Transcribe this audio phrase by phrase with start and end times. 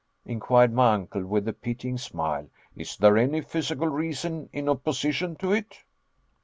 [0.25, 5.51] inquired my uncle, with a pitying smile; "is there any physical reason in opposition to
[5.53, 5.83] it?"